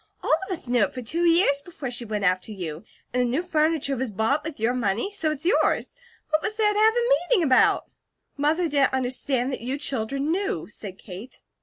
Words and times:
All 0.23 0.33
of 0.47 0.57
us 0.57 0.67
knew 0.67 0.81
it 0.85 0.95
for 0.95 1.03
two 1.03 1.25
years 1.25 1.61
before 1.63 1.91
she 1.91 2.05
went 2.05 2.23
after 2.23 2.51
you. 2.51 2.83
And 3.13 3.21
the 3.21 3.29
new 3.29 3.43
furniture 3.43 3.95
was 3.95 4.09
bought 4.09 4.43
with 4.43 4.59
your 4.59 4.73
money, 4.73 5.11
so 5.13 5.29
it's 5.29 5.45
yours; 5.45 5.93
what 6.31 6.41
was 6.41 6.57
there 6.57 6.73
to 6.73 6.79
have 6.79 6.95
a 6.95 7.09
meeting 7.29 7.43
about?" 7.43 7.85
"Mother 8.35 8.67
didn't 8.67 8.93
understand 8.95 9.51
that 9.53 9.61
you 9.61 9.77
children 9.77 10.31
knew," 10.31 10.67
said 10.69 10.97
Kate. 10.97 11.41